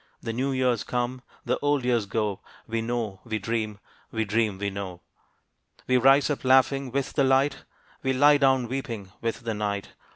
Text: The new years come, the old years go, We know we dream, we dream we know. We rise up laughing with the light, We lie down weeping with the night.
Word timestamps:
The 0.19 0.33
new 0.33 0.51
years 0.51 0.83
come, 0.83 1.21
the 1.45 1.59
old 1.59 1.85
years 1.85 2.07
go, 2.07 2.39
We 2.65 2.81
know 2.81 3.21
we 3.23 3.37
dream, 3.37 3.77
we 4.11 4.25
dream 4.25 4.57
we 4.57 4.71
know. 4.71 5.01
We 5.85 5.97
rise 5.97 6.31
up 6.31 6.43
laughing 6.43 6.89
with 6.89 7.13
the 7.13 7.23
light, 7.23 7.65
We 8.01 8.11
lie 8.11 8.37
down 8.37 8.67
weeping 8.67 9.11
with 9.21 9.41
the 9.41 9.53
night. 9.53 9.89